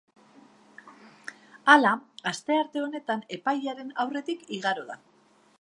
Hala, 1.73 1.93
astearte 2.33 2.83
honetan 2.87 3.23
epailearen 3.41 3.95
aurretik 4.07 4.47
igaro 4.61 4.91
da. 4.93 5.03